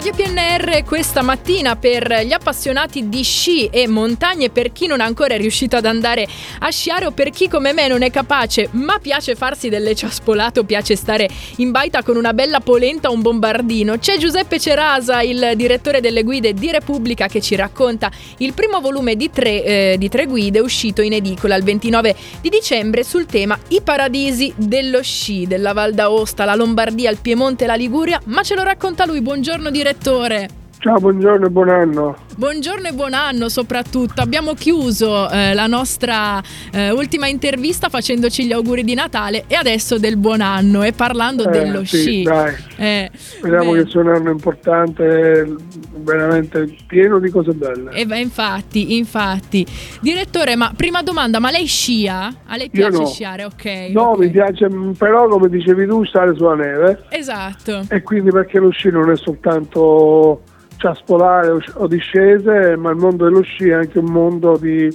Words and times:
Radio 0.00 0.14
PNR 0.14 0.82
questa 0.84 1.20
mattina 1.20 1.76
per 1.76 2.22
gli 2.24 2.32
appassionati 2.32 3.10
di 3.10 3.22
sci 3.22 3.66
e 3.66 3.86
montagne, 3.86 4.48
per 4.48 4.72
chi 4.72 4.86
non 4.86 5.00
è 5.00 5.04
ancora 5.04 5.36
riuscito 5.36 5.76
ad 5.76 5.84
andare 5.84 6.26
a 6.60 6.70
sciare 6.70 7.04
o 7.04 7.10
per 7.10 7.28
chi 7.28 7.50
come 7.50 7.74
me 7.74 7.86
non 7.86 8.00
è 8.00 8.10
capace 8.10 8.70
ma 8.72 8.98
piace 8.98 9.34
farsi 9.34 9.68
delle 9.68 9.94
ciaspolate 9.94 10.60
o 10.60 10.64
piace 10.64 10.96
stare 10.96 11.28
in 11.56 11.70
baita 11.70 12.02
con 12.02 12.16
una 12.16 12.32
bella 12.32 12.60
polenta 12.60 13.10
o 13.10 13.12
un 13.12 13.20
bombardino, 13.20 13.98
c'è 13.98 14.16
Giuseppe 14.16 14.58
Cerasa, 14.58 15.20
il 15.20 15.52
direttore 15.54 16.00
delle 16.00 16.22
guide 16.22 16.54
di 16.54 16.70
Repubblica 16.70 17.26
che 17.26 17.42
ci 17.42 17.54
racconta 17.54 18.10
il 18.38 18.54
primo 18.54 18.80
volume 18.80 19.16
di 19.16 19.30
tre, 19.30 19.62
eh, 19.62 19.96
di 19.98 20.08
tre 20.08 20.24
guide 20.24 20.60
uscito 20.60 21.02
in 21.02 21.12
edicola 21.12 21.56
il 21.56 21.62
29 21.62 22.16
di 22.40 22.48
dicembre 22.48 23.04
sul 23.04 23.26
tema 23.26 23.58
I 23.68 23.82
paradisi 23.82 24.50
dello 24.56 25.02
sci 25.02 25.46
della 25.46 25.74
Val 25.74 25.92
d'Aosta, 25.92 26.46
la 26.46 26.54
Lombardia, 26.54 27.10
il 27.10 27.18
Piemonte 27.20 27.66
la 27.66 27.74
Liguria, 27.74 28.18
ma 28.24 28.42
ce 28.42 28.54
lo 28.54 28.62
racconta 28.62 29.04
lui. 29.04 29.20
Buongiorno 29.20 29.68
direttore 29.68 29.88
direttore. 29.90 30.59
Ciao, 30.82 30.96
buongiorno 30.98 31.44
e 31.44 31.50
buon 31.50 31.68
anno. 31.68 32.16
Buongiorno 32.36 32.88
e 32.88 32.92
buon 32.92 33.12
anno 33.12 33.50
soprattutto. 33.50 34.22
Abbiamo 34.22 34.54
chiuso 34.54 35.28
eh, 35.28 35.52
la 35.52 35.66
nostra 35.66 36.40
eh, 36.72 36.90
ultima 36.90 37.26
intervista 37.26 37.90
facendoci 37.90 38.46
gli 38.46 38.52
auguri 38.52 38.82
di 38.82 38.94
Natale 38.94 39.44
e 39.46 39.56
adesso 39.56 39.98
del 39.98 40.16
buon 40.16 40.40
anno 40.40 40.82
e 40.82 40.92
parlando 40.94 41.46
Eh, 41.46 41.50
dello 41.50 41.84
sì, 41.84 41.96
sci. 41.98 42.22
dai. 42.22 42.54
Eh, 42.76 43.10
Speriamo 43.14 43.72
beh, 43.72 43.82
che 43.82 43.90
sia 43.90 44.00
un 44.00 44.08
anno 44.08 44.30
importante, 44.30 45.54
veramente 45.96 46.74
pieno 46.86 47.18
di 47.18 47.28
cose 47.28 47.52
belle. 47.52 47.90
E 47.90 48.06
beh, 48.06 48.18
infatti, 48.18 48.96
infatti. 48.96 49.66
Direttore, 50.00 50.56
ma 50.56 50.72
prima 50.74 51.02
domanda, 51.02 51.40
ma 51.40 51.50
lei 51.50 51.66
scia? 51.66 52.32
A 52.46 52.56
lei 52.56 52.70
piace 52.70 52.96
no. 53.00 53.06
sciare? 53.06 53.44
Ok. 53.44 53.64
no, 53.90 54.12
ok. 54.12 54.18
mi 54.18 54.30
piace 54.30 54.66
però, 54.96 55.28
come 55.28 55.50
dicevi 55.50 55.86
tu, 55.86 56.06
stare 56.06 56.34
sulla 56.34 56.54
neve 56.54 57.04
Esatto. 57.10 57.84
e 57.90 58.00
quindi 58.00 58.30
perché 58.30 58.58
lo 58.58 58.70
sci 58.70 58.88
non 58.88 59.10
è 59.10 59.16
soltanto 59.18 60.40
ciaspolare 60.80 61.58
o, 61.74 61.86
discese, 61.86 62.74
ma 62.76 62.90
il 62.90 62.96
mondo 62.96 63.24
dello 63.24 63.42
sci 63.42 63.68
è 63.68 63.74
anche 63.74 63.98
un 63.98 64.10
mondo 64.10 64.56
di, 64.56 64.88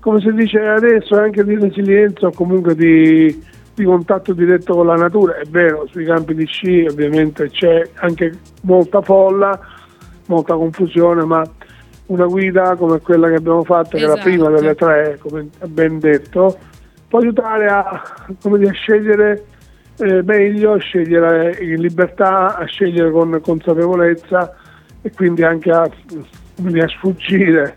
come 0.00 0.20
si 0.20 0.32
dice 0.32 0.58
adesso, 0.58 1.16
anche 1.16 1.44
di 1.44 1.54
resilienza 1.54 2.26
o 2.26 2.32
comunque 2.32 2.74
di, 2.74 3.40
di 3.72 3.84
contatto 3.84 4.32
diretto 4.32 4.74
con 4.74 4.86
la 4.86 4.96
natura. 4.96 5.36
È 5.36 5.44
vero, 5.48 5.86
sui 5.90 6.04
campi 6.04 6.34
di 6.34 6.44
sci 6.44 6.86
ovviamente 6.90 7.48
c'è 7.50 7.88
anche 7.94 8.32
molta 8.62 9.00
folla, 9.00 9.58
molta 10.26 10.54
confusione, 10.54 11.24
ma 11.24 11.44
una 12.06 12.26
guida 12.26 12.74
come 12.74 13.00
quella 13.00 13.28
che 13.28 13.36
abbiamo 13.36 13.62
fatto, 13.62 13.96
che 13.96 14.02
è 14.02 14.06
la 14.06 14.14
Esatto. 14.14 14.28
prima 14.28 14.50
delle 14.50 14.74
tre, 14.74 15.18
come 15.20 15.48
ben 15.66 16.00
detto, 16.00 16.58
può 17.06 17.20
aiutare 17.20 17.66
a, 17.66 18.02
come 18.42 18.58
dire, 18.58 18.70
a 18.70 18.74
scegliere 18.74 19.44
eh, 19.98 20.20
meglio, 20.24 20.72
a 20.72 20.78
scegliere 20.78 21.56
in 21.60 21.80
libertà, 21.80 22.56
a 22.56 22.64
scegliere 22.64 23.12
con 23.12 23.40
consapevolezza 23.40 24.56
e 25.04 25.12
quindi 25.12 25.42
anche 25.42 25.70
a, 25.70 25.82
a 25.82 26.88
sfuggire 26.88 27.74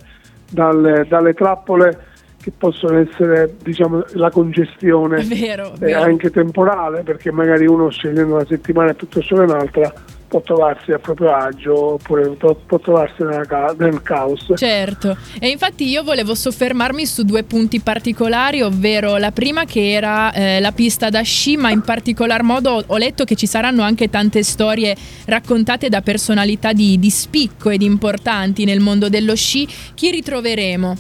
dalle, 0.50 1.06
dalle 1.10 1.34
trappole 1.34 2.06
che 2.42 2.54
possono 2.58 3.00
essere 3.00 3.54
diciamo, 3.62 4.06
la 4.14 4.32
congestione 4.32 5.22
vero, 5.26 5.74
eh, 5.74 5.78
vero. 5.78 6.02
anche 6.04 6.32
temporale, 6.32 7.04
perché 7.04 7.30
magari 7.34 7.68
uno 7.68 7.90
scegliendo 7.90 8.36
una 8.36 8.46
settimana 8.46 8.94
piuttosto 8.94 9.36
che 9.36 9.42
un'altra 9.42 9.94
può 10.28 10.42
trovarsi 10.42 10.92
a 10.92 11.00
proprio 11.00 11.34
agio 11.34 11.94
oppure 11.94 12.30
può, 12.32 12.80
trovarsi 12.80 13.24
ca- 13.48 13.74
nel 13.78 14.02
caos. 14.02 14.54
Certo, 14.56 15.16
e 15.40 15.48
infatti 15.48 15.88
io 15.88 16.04
volevo 16.04 16.36
soffermarmi 16.36 17.06
su 17.06 17.24
due 17.24 17.44
punti 17.44 17.80
particolari, 17.80 18.62
ovvero 18.62 19.18
la 19.18 19.32
prima 19.32 19.64
che 19.64 19.92
era 19.92 20.32
eh, 20.34 20.60
la 20.60 20.72
pista 20.72 21.10
da 21.10 21.22
sci, 21.22 21.56
ma 21.56 21.72
in 21.72 21.82
particolar 21.82 22.44
modo 22.44 22.84
ho- 22.86 22.98
letto 22.98 23.24
che 23.24 23.36
ci 23.36 23.48
saranno 23.48 23.84
anche 23.84 24.10
tante 24.10 24.44
storie 24.44 24.96
raccontate 25.26 25.88
da 25.88 26.02
personalità 26.02 26.74
di, 26.74 27.00
di 27.00 27.10
spicco 27.10 27.70
ed 27.70 27.82
importanti 27.82 28.66
nel 28.66 28.80
mondo 28.80 29.08
dello 29.10 29.36
sci. 29.36 29.68
Chi 29.94 30.12
ritroveremo? 30.12 30.96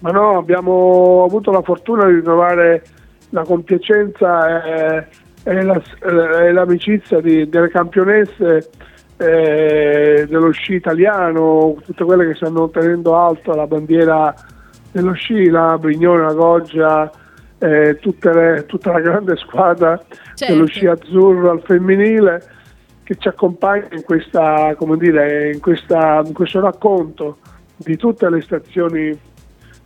Ma 0.00 0.10
no, 0.10 0.38
abbiamo 0.38 1.24
avuto 1.24 1.50
la 1.50 1.62
fortuna 1.62 2.06
di 2.06 2.22
trovare 2.22 2.84
la 3.30 3.42
compiacenza 3.42 4.64
e, 4.64 5.06
e 5.50 5.62
la- 5.62 5.82
e 6.44 6.52
l'amicizia 6.52 7.20
di- 7.20 7.48
delle 7.48 7.68
campionesse 7.68 8.68
eh, 9.20 10.26
dello 10.28 10.50
sci 10.52 10.74
italiano, 10.74 11.76
tutte 11.84 12.04
quelle 12.04 12.26
che 12.28 12.34
stanno 12.36 12.68
tenendo 12.70 13.16
alto 13.16 13.52
la 13.52 13.66
bandiera 13.66 14.32
dello 14.92 15.12
sci, 15.12 15.48
la 15.48 15.76
Brignone, 15.78 16.22
la 16.22 16.34
Goggia, 16.34 17.10
eh, 17.58 17.98
tutte 18.00 18.32
le- 18.32 18.64
tutta 18.66 18.92
la 18.92 19.00
grande 19.00 19.34
squadra 19.36 20.00
Certo. 20.34 20.52
dello 20.54 20.66
sci 20.66 20.86
azzurro 20.86 21.50
al 21.50 21.62
femminile 21.62 22.42
che 23.02 23.16
ci 23.18 23.26
accompagna 23.26 23.88
in, 23.90 24.04
questa, 24.04 24.74
come 24.76 24.96
dire, 24.96 25.50
in, 25.52 25.60
questa, 25.60 26.22
in 26.24 26.32
questo 26.32 26.60
racconto 26.60 27.38
di 27.74 27.96
tutte 27.96 28.28
le 28.30 28.40
stazioni 28.42 29.18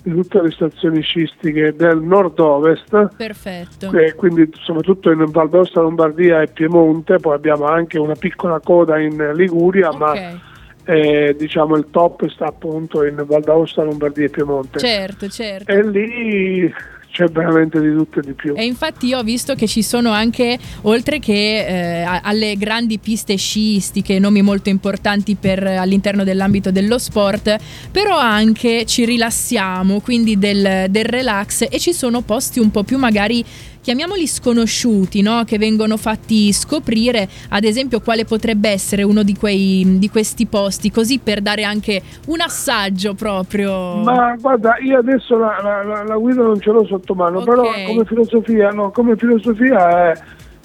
di 0.02 0.12
tutte 0.14 0.42
le 0.42 0.50
stazioni 0.50 1.00
scistiche 1.00 1.74
del 1.76 2.00
nord-ovest, 2.00 3.14
Perfetto. 3.16 3.92
e 3.92 4.14
quindi 4.14 4.50
soprattutto 4.52 5.10
in 5.10 5.24
Val 5.30 5.48
d'Aosta, 5.48 5.80
Lombardia 5.80 6.42
e 6.42 6.48
Piemonte, 6.48 7.18
poi 7.18 7.34
abbiamo 7.34 7.64
anche 7.66 7.98
una 7.98 8.14
piccola 8.14 8.58
coda 8.60 8.98
in 8.98 9.32
Liguria, 9.34 9.92
ma 9.92 10.10
Ok, 10.10 10.38
eh, 10.84 11.36
diciamo 11.38 11.76
il 11.76 11.86
top 11.90 12.26
sta 12.28 12.46
appunto 12.46 13.04
in 13.04 13.22
Val 13.26 13.42
d'Aosta, 13.42 13.84
Lombardia 13.84 14.26
e 14.26 14.30
Piemonte. 14.30 14.78
certo, 14.80 15.28
certo. 15.28 15.70
E 15.70 15.82
lì 15.88 16.74
c'è 17.12 17.26
veramente 17.26 17.78
di 17.80 17.94
tutto 17.94 18.18
e 18.18 18.22
di 18.22 18.32
più. 18.32 18.54
E 18.56 18.64
infatti 18.64 19.06
io 19.06 19.18
ho 19.18 19.22
visto 19.22 19.54
che 19.54 19.68
ci 19.68 19.82
sono 19.82 20.10
anche, 20.10 20.58
oltre 20.82 21.18
che 21.18 22.00
eh, 22.00 22.20
alle 22.22 22.56
grandi 22.56 22.98
piste 22.98 23.36
sciistiche, 23.36 24.18
nomi 24.18 24.40
molto 24.42 24.70
importanti 24.70 25.36
per, 25.36 25.62
all'interno 25.62 26.24
dell'ambito 26.24 26.70
dello 26.72 26.98
sport, 26.98 27.56
però 27.90 28.18
anche 28.18 28.86
ci 28.86 29.04
rilassiamo, 29.04 30.00
quindi 30.00 30.38
del, 30.38 30.86
del 30.88 31.04
relax 31.04 31.66
e 31.70 31.78
ci 31.78 31.92
sono 31.92 32.22
posti 32.22 32.58
un 32.58 32.70
po' 32.70 32.82
più 32.82 32.96
magari 32.96 33.44
chiamiamoli 33.82 34.26
sconosciuti, 34.28 35.22
no? 35.22 35.42
che 35.44 35.58
vengono 35.58 35.96
fatti 35.96 36.52
scoprire, 36.52 37.28
ad 37.50 37.64
esempio 37.64 38.00
quale 38.00 38.24
potrebbe 38.24 38.68
essere 38.70 39.02
uno 39.02 39.22
di, 39.24 39.34
quei, 39.36 39.98
di 39.98 40.08
questi 40.08 40.46
posti, 40.46 40.90
così 40.92 41.18
per 41.18 41.40
dare 41.40 41.64
anche 41.64 42.00
un 42.28 42.40
assaggio 42.40 43.14
proprio. 43.14 43.96
Ma 43.96 44.36
guarda, 44.40 44.76
io 44.80 44.98
adesso 44.98 45.36
la, 45.36 45.58
la- 45.62 45.82
la- 45.82 46.04
la 46.04 46.16
guida 46.16 46.42
non 46.42 46.60
ce 46.60 46.70
l'ho 46.70 46.86
sotto 46.86 47.14
mano, 47.14 47.38
Ok. 47.40 47.44
però 47.44 47.64
come 47.86 48.04
filosofia, 48.04 48.70
no, 48.70 48.90
come 48.92 49.16
filosofia 49.16 50.12
è, 50.12 50.18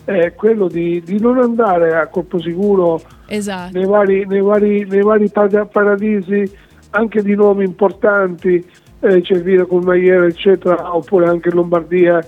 è 0.06 0.33
quello 0.35 0.67
di, 0.67 1.01
di 1.03 1.19
non 1.19 1.39
andare 1.39 1.95
a 1.97 2.07
colpo 2.07 2.39
sicuro 2.39 3.01
Esatto. 3.25 3.72
nei 3.77 3.85
vari, 3.88 4.25
nei 4.27 4.41
vari, 4.41 4.85
nei 4.88 5.01
vari 5.01 5.27
para- 5.29 5.66
paradisi, 5.66 6.50
anche 6.91 7.23
di 7.23 7.33
nomi 7.35 7.66
importanti, 7.66 8.63
eh, 9.00 9.22
Cervino, 9.23 9.66
Colmaiera, 9.66 10.25
eccetera, 10.27 10.95
oppure 10.95 11.27
anche 11.27 11.50
Lombardia, 11.51 12.23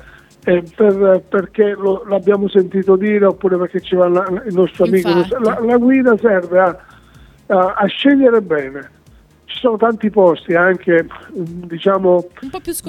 eh, 0.46 0.64
per- 0.76 1.24
perché 1.28 1.74
lo- 1.78 2.04
l'abbiamo 2.08 2.48
sentito 2.48 2.96
dire 2.96 3.26
oppure 3.26 3.58
perché 3.58 3.82
ci 3.82 3.96
va 3.96 4.08
la- 4.08 4.26
il 4.46 4.54
nostro 4.54 4.86
amico. 4.86 5.10
La, 5.40 5.60
la 5.62 5.78
guida 5.78 6.18
serve 6.18 6.60
a, 6.60 6.78
a- 7.48 7.74
a 7.78 7.86
scegliere 7.88 8.42
bene. 8.42 8.98
Ci 9.46 9.58
sono 9.60 9.78
tanti 9.78 10.10
posti 10.12 10.54
anche, 10.54 11.08
diciamo, 11.34 12.28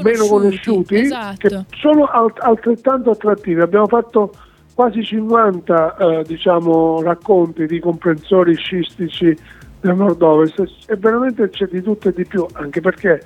meno 0.02 0.26
conosciuti 0.26 0.94
Esatto. 0.96 1.48
che 1.48 1.64
sono 1.76 2.04
al- 2.04 2.32
altrettanto 2.38 3.10
attrattivi. 3.10 3.60
Abbiamo 3.60 3.86
fatto 3.86 4.30
quasi 4.74 5.02
50 5.02 5.96
eh, 5.96 6.22
diciamo, 6.26 7.02
racconti 7.02 7.66
di 7.66 7.80
comprensori 7.80 8.54
scistici 8.56 9.36
del 9.80 9.94
nord-ovest 9.96 10.84
e 10.86 10.96
veramente 10.96 11.48
c'è 11.48 11.66
di 11.66 11.80
tutto 11.82 12.10
e 12.10 12.12
di 12.12 12.26
più, 12.26 12.44
anche 12.52 12.80
perché 12.82 13.22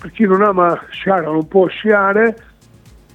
per 0.00 0.10
chi 0.10 0.24
non 0.24 0.42
ama 0.42 0.82
sciare 0.90 1.26
non 1.26 1.46
può 1.46 1.66
sciare 1.66 2.34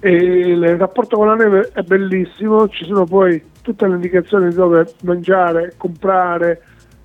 e 0.00 0.10
il 0.10 0.78
rapporto 0.78 1.16
con 1.16 1.26
la 1.26 1.34
neve 1.34 1.70
è 1.74 1.82
bellissimo, 1.82 2.68
ci 2.68 2.86
sono 2.86 3.04
poi 3.04 3.42
tutte 3.60 3.86
le 3.86 3.94
indicazioni 3.94 4.48
di 4.48 4.54
dove 4.54 4.94
mangiare, 5.02 5.74
comprare, 5.76 6.62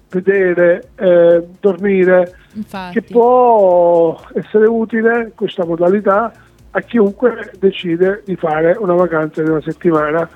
vedere, 0.09 0.89
eh, 0.95 1.45
dormire 1.59 2.33
Infatti. 2.53 3.00
che 3.00 3.12
può 3.12 4.18
essere 4.33 4.65
utile 4.68 5.33
questa 5.36 5.65
modalità 5.65 6.31
a 6.71 6.81
chiunque 6.81 7.51
decide 7.59 8.24
di 8.25 8.36
fare 8.36 8.75
una 8.80 8.94
vacanza 8.94 9.44
di 9.44 9.50
una 9.50 9.62
settimana 9.62 10.27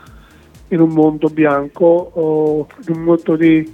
in 0.69 0.81
un 0.81 0.89
mondo 0.89 1.27
bianco 1.29 2.11
o 2.13 2.67
in 2.87 2.95
un 2.95 3.03
mondo 3.03 3.35
di, 3.35 3.73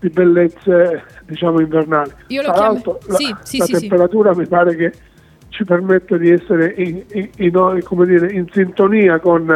di 0.00 0.08
bellezze 0.10 1.04
diciamo 1.24 1.60
invernali. 1.60 2.12
Io 2.28 2.42
lo 2.42 2.52
Tra 2.52 2.66
l'altro 2.66 2.98
la, 3.06 3.16
sì, 3.16 3.34
sì, 3.42 3.58
la 3.58 3.64
sì. 3.64 3.72
temperatura 3.72 4.34
mi 4.34 4.46
pare 4.46 4.76
che 4.76 4.92
ci 5.54 5.64
permette 5.64 6.18
di 6.18 6.30
essere 6.30 6.74
in, 6.76 7.02
in- 7.12 7.30
in- 7.36 7.80
come 7.84 8.06
dire, 8.06 8.32
in 8.32 8.46
sintonia 8.50 9.20
con, 9.20 9.46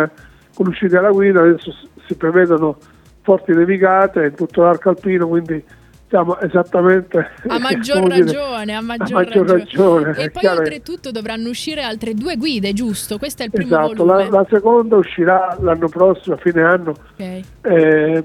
con 0.55 0.67
l'uscita 0.67 1.01
alla 1.01 1.11
guida, 1.11 1.41
adesso 1.41 1.73
si- 2.07 2.15
prevedono 2.15 2.77
forti 3.23 3.53
nevicate 3.53 4.27
in 4.27 4.35
tutto 4.35 4.63
l'arco 4.63 4.91
alpino, 4.91 5.27
quindi 5.27 5.63
siamo 6.09 6.39
esattamente 6.39 7.19
A 7.49 7.59
maggior 7.61 8.03
dire, 8.05 8.19
ragione, 8.21 8.75
a 8.77 8.81
maggior, 8.81 9.25
maggior 9.25 9.47
ragione. 9.47 10.05
ragione, 10.05 10.25
E 10.25 10.31
poi 10.31 10.47
oltretutto 10.47 11.11
dovranno 11.11 11.49
uscire 11.49 11.83
altre 11.83 12.15
due 12.15 12.37
guide, 12.37 12.73
giusto? 12.73 13.19
Questo 13.19 13.43
è 13.43 13.47
il 13.47 13.51
primo 13.51 13.77
Esatto, 13.79 14.05
la, 14.05 14.29
la 14.31 14.47
seconda 14.49 14.97
uscirà 14.97 15.57
l'anno 15.61 15.89
prossimo, 15.89 16.37
a 16.37 16.39
fine 16.39 16.63
anno. 16.63 16.91
Ok. 16.91 17.41
Eh, 17.63 18.25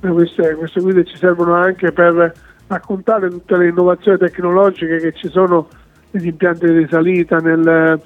queste, 0.00 0.54
queste 0.56 0.80
guide 0.80 1.04
ci 1.04 1.16
servono 1.16 1.54
anche 1.54 1.92
per 1.92 2.32
raccontare 2.66 3.28
tutte 3.30 3.56
le 3.56 3.68
innovazioni 3.68 4.18
tecnologiche 4.18 4.98
che 4.98 5.12
ci 5.12 5.28
sono 5.30 5.68
negli 6.16 6.28
impianti 6.28 6.72
di 6.72 6.86
salita, 6.88 7.36
nel, 7.38 8.00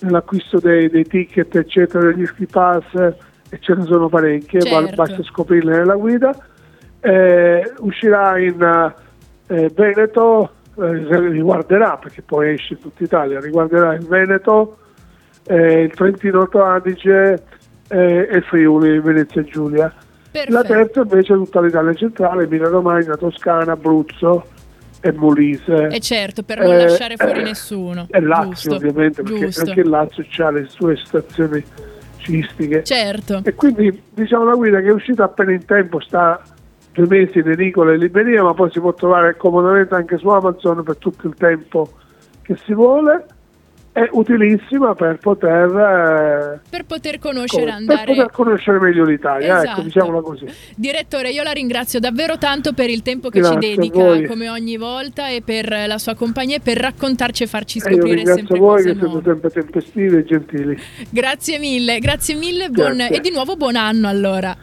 nell'acquisto 0.00 0.58
dei, 0.58 0.88
dei, 0.88 1.04
ticket, 1.04 1.54
eccetera, 1.54 2.12
degli 2.12 2.26
ski 2.26 2.46
pass, 2.46 2.94
e 2.94 3.58
ce 3.60 3.74
ne 3.74 3.82
sono 3.82 4.08
parecchie, 4.08 4.60
certo. 4.60 4.94
basta 4.94 5.22
scoprirle 5.22 5.76
nella 5.76 5.96
guida. 5.96 6.34
Eh, 7.00 7.72
uscirà 7.78 8.38
in 8.38 8.92
eh, 9.48 9.70
Veneto, 9.74 10.50
eh, 10.76 11.18
riguarderà, 11.28 11.96
perché 11.96 12.22
poi 12.22 12.54
esce 12.54 12.74
in 12.74 12.80
tutta 12.80 13.04
Italia, 13.04 13.40
riguarderà 13.40 13.94
il 13.94 14.06
Veneto, 14.06 14.78
eh, 15.46 15.82
il 15.82 15.92
Trentino 15.92 16.40
Alto 16.40 16.64
Adige 16.64 17.42
eh, 17.88 18.28
e 18.30 18.40
Friuli, 18.42 18.98
Venezia 19.00 19.40
e 19.40 19.44
Giulia. 19.44 19.92
Perfetto. 20.30 20.52
La 20.52 20.62
terza 20.64 21.00
invece 21.00 21.32
è 21.32 21.36
tutta 21.36 21.60
l'Italia 21.60 21.94
centrale, 21.94 22.44
Emilia 22.44 22.68
Romagna, 22.68 23.16
Toscana, 23.16 23.72
Abruzzo 23.72 24.54
e 25.08 25.12
Molise. 25.12 25.88
E 25.88 26.00
certo, 26.00 26.42
per 26.42 26.60
non 26.60 26.72
eh, 26.72 26.84
lasciare 26.84 27.16
fuori 27.16 27.40
eh, 27.40 27.44
nessuno. 27.44 28.06
E 28.10 28.20
Lazio 28.20 28.50
Giusto. 28.50 28.74
ovviamente, 28.74 29.22
perché 29.22 29.46
Giusto. 29.46 29.60
anche 29.68 29.84
Lazio 29.84 30.24
ha 30.44 30.50
le 30.50 30.66
sue 30.68 30.96
stazioni 30.96 31.64
sciistiche. 32.18 32.84
Certo. 32.84 33.40
E 33.44 33.54
quindi 33.54 34.02
diciamo 34.12 34.44
la 34.44 34.54
guida 34.54 34.80
che 34.80 34.88
è 34.88 34.92
uscita 34.92 35.24
appena 35.24 35.52
in 35.52 35.64
tempo, 35.64 36.00
sta 36.00 36.42
due 36.92 37.06
mesi 37.06 37.38
in 37.38 37.50
edicola 37.50 37.92
e 37.92 37.98
libreria, 37.98 38.42
ma 38.42 38.54
poi 38.54 38.70
si 38.70 38.80
può 38.80 38.94
trovare 38.94 39.36
comodamente 39.36 39.94
anche 39.94 40.18
su 40.18 40.28
Amazon 40.28 40.82
per 40.82 40.96
tutto 40.96 41.26
il 41.26 41.34
tempo 41.34 41.90
che 42.42 42.56
si 42.64 42.72
vuole 42.72 43.26
è 43.96 44.10
utilissima 44.12 44.94
per 44.94 45.16
poter, 45.16 45.70
eh, 45.70 46.60
per 46.68 46.84
poter 46.84 47.18
conoscere 47.18 47.62
come, 47.62 47.74
andare... 47.74 48.04
per 48.04 48.14
poter 48.14 48.30
conoscere 48.30 48.78
meglio 48.78 49.04
l'Italia, 49.04 49.46
ecco, 49.46 49.56
esatto. 49.56 49.70
ecco, 49.70 49.82
diciamola 49.84 50.20
così. 50.20 50.46
Direttore, 50.76 51.30
io 51.30 51.42
la 51.42 51.52
ringrazio 51.52 51.98
davvero 51.98 52.36
tanto 52.36 52.74
per 52.74 52.90
il 52.90 53.00
tempo 53.00 53.30
che 53.30 53.40
Grazie 53.40 53.58
ci 53.58 53.76
dedica 53.76 54.26
come 54.26 54.50
ogni 54.50 54.76
volta 54.76 55.28
e 55.28 55.40
per 55.40 55.84
la 55.86 55.96
sua 55.96 56.14
compagnia 56.14 56.56
e 56.56 56.60
per 56.60 56.76
raccontarci 56.76 57.44
e 57.44 57.46
farci 57.46 57.80
scoprire 57.80 58.20
eh, 58.20 58.26
sempre 58.26 58.58
voi 58.58 58.82
che 58.82 58.96
siete 58.98 59.20
sempre 59.24 59.50
tempestivi 59.50 60.16
e 60.16 60.24
gentili. 60.24 60.78
Grazie 61.08 61.58
mille, 61.58 61.98
grazie 61.98 62.34
mille 62.34 62.68
buon, 62.68 63.00
e 63.00 63.18
di 63.20 63.30
nuovo 63.30 63.56
buon 63.56 63.76
anno 63.76 64.08
allora. 64.08 64.54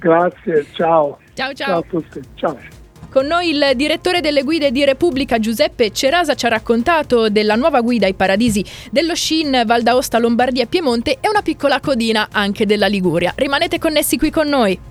Grazie, 0.00 0.66
ciao. 0.72 1.18
Ciao 1.34 1.52
ciao. 1.52 1.68
Ciao 1.68 1.78
a 1.78 1.84
tutti. 1.88 2.20
Ciao. 2.34 2.79
Con 3.10 3.26
noi 3.26 3.50
il 3.50 3.72
direttore 3.74 4.20
delle 4.20 4.44
guide 4.44 4.70
di 4.70 4.84
Repubblica 4.84 5.40
Giuseppe 5.40 5.90
Cerasa 5.90 6.36
ci 6.36 6.46
ha 6.46 6.48
raccontato 6.48 7.28
della 7.28 7.56
nuova 7.56 7.80
guida 7.80 8.06
ai 8.06 8.14
paradisi 8.14 8.64
dello 8.92 9.16
Shin, 9.16 9.64
Val 9.66 9.82
d'Aosta, 9.82 10.18
Lombardia 10.18 10.62
e 10.62 10.66
Piemonte 10.66 11.18
e 11.20 11.28
una 11.28 11.42
piccola 11.42 11.80
codina 11.80 12.28
anche 12.30 12.66
della 12.66 12.86
Liguria. 12.86 13.32
Rimanete 13.34 13.80
connessi 13.80 14.16
qui 14.16 14.30
con 14.30 14.46
noi. 14.46 14.89